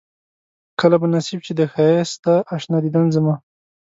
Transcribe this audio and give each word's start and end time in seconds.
کله 0.79 0.95
به 1.01 1.07
نصيب 1.15 1.39
شي 1.45 1.53
د 1.57 1.61
ښائسته 1.73 2.33
اشنا 2.55 2.77
ديدن 2.83 3.05
زما 3.15 3.35